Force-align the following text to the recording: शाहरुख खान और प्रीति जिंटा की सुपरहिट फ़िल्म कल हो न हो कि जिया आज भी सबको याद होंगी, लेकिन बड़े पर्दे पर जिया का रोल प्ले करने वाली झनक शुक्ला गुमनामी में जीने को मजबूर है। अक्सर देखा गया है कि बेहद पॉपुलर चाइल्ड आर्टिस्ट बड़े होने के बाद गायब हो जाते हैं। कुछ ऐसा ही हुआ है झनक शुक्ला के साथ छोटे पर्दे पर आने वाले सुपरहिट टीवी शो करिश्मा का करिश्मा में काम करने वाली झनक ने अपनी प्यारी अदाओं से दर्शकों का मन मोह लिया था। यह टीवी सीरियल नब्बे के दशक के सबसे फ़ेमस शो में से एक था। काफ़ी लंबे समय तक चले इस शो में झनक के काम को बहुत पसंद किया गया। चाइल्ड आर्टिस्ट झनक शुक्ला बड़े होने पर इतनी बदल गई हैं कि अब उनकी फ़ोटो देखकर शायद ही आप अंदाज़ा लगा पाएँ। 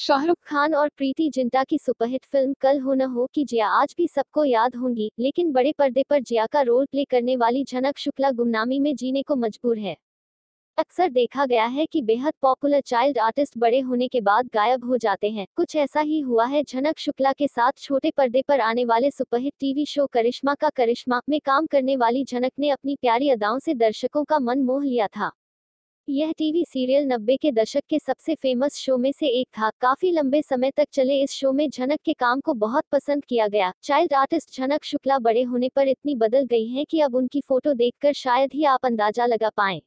शाहरुख 0.00 0.36
खान 0.44 0.74
और 0.74 0.88
प्रीति 0.96 1.28
जिंटा 1.28 1.64
की 1.64 1.78
सुपरहिट 1.78 2.24
फ़िल्म 2.24 2.54
कल 2.60 2.78
हो 2.80 2.94
न 2.94 3.02
हो 3.02 3.26
कि 3.34 3.44
जिया 3.44 3.66
आज 3.68 3.94
भी 3.98 4.06
सबको 4.08 4.44
याद 4.44 4.76
होंगी, 4.76 5.10
लेकिन 5.18 5.50
बड़े 5.52 5.72
पर्दे 5.72 6.02
पर 6.10 6.20
जिया 6.20 6.46
का 6.46 6.60
रोल 6.60 6.86
प्ले 6.86 7.04
करने 7.04 7.36
वाली 7.36 7.64
झनक 7.64 7.98
शुक्ला 7.98 8.30
गुमनामी 8.30 8.78
में 8.80 8.94
जीने 8.96 9.22
को 9.22 9.36
मजबूर 9.36 9.78
है। 9.78 9.96
अक्सर 10.78 11.10
देखा 11.10 11.46
गया 11.46 11.64
है 11.64 11.86
कि 11.86 12.02
बेहद 12.02 12.32
पॉपुलर 12.42 12.80
चाइल्ड 12.80 13.18
आर्टिस्ट 13.18 13.58
बड़े 13.58 13.80
होने 13.80 14.08
के 14.08 14.20
बाद 14.20 14.48
गायब 14.54 14.84
हो 14.84 14.96
जाते 14.96 15.30
हैं। 15.30 15.46
कुछ 15.56 15.76
ऐसा 15.76 16.00
ही 16.00 16.20
हुआ 16.20 16.46
है 16.46 16.62
झनक 16.62 16.98
शुक्ला 16.98 17.32
के 17.32 17.48
साथ 17.48 17.72
छोटे 17.78 18.10
पर्दे 18.10 18.42
पर 18.42 18.60
आने 18.60 18.84
वाले 18.84 19.10
सुपरहिट 19.10 19.52
टीवी 19.60 19.84
शो 19.86 20.06
करिश्मा 20.06 20.54
का 20.54 20.68
करिश्मा 20.68 21.20
में 21.28 21.40
काम 21.40 21.66
करने 21.66 21.96
वाली 21.96 22.24
झनक 22.24 22.52
ने 22.58 22.70
अपनी 22.70 22.96
प्यारी 22.96 23.30
अदाओं 23.30 23.58
से 23.58 23.74
दर्शकों 23.74 24.24
का 24.24 24.38
मन 24.38 24.62
मोह 24.62 24.84
लिया 24.84 25.06
था। 25.06 25.30
यह 26.08 26.32
टीवी 26.32 26.64
सीरियल 26.64 27.04
नब्बे 27.06 27.36
के 27.36 27.50
दशक 27.52 27.82
के 27.88 27.98
सबसे 27.98 28.34
फ़ेमस 28.34 28.76
शो 28.76 28.96
में 28.96 29.10
से 29.12 29.26
एक 29.30 29.46
था। 29.58 29.70
काफ़ी 29.80 30.10
लंबे 30.10 30.40
समय 30.42 30.70
तक 30.70 30.86
चले 30.92 31.20
इस 31.22 31.32
शो 31.32 31.52
में 31.52 31.68
झनक 31.70 32.00
के 32.04 32.12
काम 32.12 32.40
को 32.40 32.54
बहुत 32.56 32.84
पसंद 32.92 33.24
किया 33.24 33.46
गया। 33.48 33.72
चाइल्ड 33.82 34.14
आर्टिस्ट 34.14 34.56
झनक 34.56 34.84
शुक्ला 34.84 35.18
बड़े 35.20 35.42
होने 35.42 35.68
पर 35.68 35.88
इतनी 35.88 36.14
बदल 36.16 36.46
गई 36.46 36.66
हैं 36.68 36.84
कि 36.86 37.00
अब 37.00 37.14
उनकी 37.14 37.40
फ़ोटो 37.40 37.72
देखकर 37.74 38.12
शायद 38.14 38.50
ही 38.54 38.64
आप 38.66 38.84
अंदाज़ा 38.84 39.26
लगा 39.26 39.50
पाएँ। 39.56 39.80